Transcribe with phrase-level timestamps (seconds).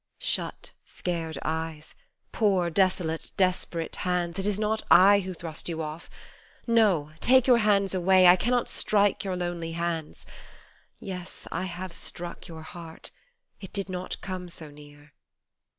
[0.17, 1.93] Shut, scared eyes,
[2.31, 6.09] Poor, desolate, desperate hands, it is not I Who thrust you off.
[6.65, 10.25] No, take your hands away I cannot strike your lonely hands.
[10.97, 13.11] Yes, I have struck your heart,
[13.59, 15.13] It did not come so near.